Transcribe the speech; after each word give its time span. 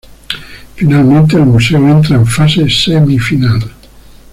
Finalmente 0.77 1.35
el 1.35 1.45
Museo 1.45 1.87
entra 1.87 2.15
en 2.15 2.25
fase 2.25 2.67
semi-final. 2.67 3.69